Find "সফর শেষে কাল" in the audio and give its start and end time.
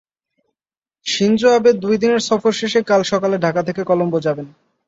2.29-3.01